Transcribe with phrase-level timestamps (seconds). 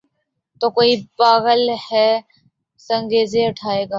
[0.61, 2.05] تو کوئی پاگل ہی
[2.79, 3.89] سنگریزے اٹھائے گا۔